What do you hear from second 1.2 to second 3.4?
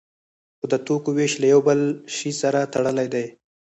له یو بل شی سره تړلی دی.